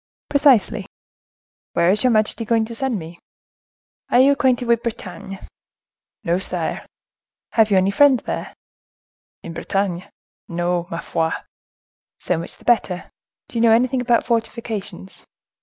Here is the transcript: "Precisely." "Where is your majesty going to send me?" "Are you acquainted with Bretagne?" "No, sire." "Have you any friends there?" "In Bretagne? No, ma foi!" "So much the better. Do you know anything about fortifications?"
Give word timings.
"Precisely." 0.31 0.87
"Where 1.73 1.91
is 1.91 2.03
your 2.03 2.09
majesty 2.09 2.43
going 2.43 2.65
to 2.65 2.73
send 2.73 2.97
me?" 2.97 3.19
"Are 4.09 4.19
you 4.19 4.31
acquainted 4.31 4.67
with 4.67 4.81
Bretagne?" 4.81 5.35
"No, 6.23 6.39
sire." 6.39 6.87
"Have 7.51 7.69
you 7.69 7.77
any 7.77 7.91
friends 7.91 8.23
there?" 8.23 8.55
"In 9.43 9.53
Bretagne? 9.53 10.05
No, 10.47 10.87
ma 10.89 11.01
foi!" 11.01 11.29
"So 12.17 12.39
much 12.39 12.57
the 12.57 12.65
better. 12.65 13.11
Do 13.47 13.59
you 13.59 13.61
know 13.61 13.73
anything 13.73 14.01
about 14.01 14.25
fortifications?" 14.25 15.23